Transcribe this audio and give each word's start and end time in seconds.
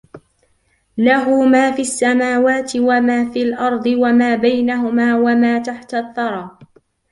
له 1.07 1.45
ما 1.51 1.71
في 1.71 1.81
السماوات 1.81 2.71
وما 2.77 3.29
في 3.31 3.41
الأرض 3.43 3.85
وما 3.87 4.35
بينهما 4.35 5.15
وما 5.17 5.57
تحت 5.59 5.93
الثرى 5.93 6.57